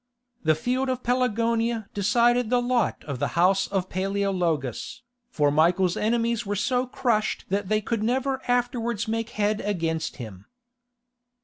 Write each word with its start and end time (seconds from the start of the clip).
The 0.43 0.55
field 0.55 0.89
of 0.89 1.03
Pelagonia 1.03 1.87
decided 1.93 2.49
the 2.49 2.59
lot 2.59 3.03
of 3.03 3.19
the 3.19 3.37
house 3.39 3.67
of 3.67 3.87
Paleologus, 3.87 5.03
for 5.29 5.51
Michael's 5.51 5.95
enemies 5.95 6.43
were 6.43 6.55
so 6.55 6.87
crushed 6.87 7.45
that 7.49 7.69
they 7.69 7.81
could 7.81 8.01
never 8.01 8.41
afterwards 8.47 9.07
make 9.07 9.29
head 9.37 9.61
against 9.61 10.15
him. 10.15 10.47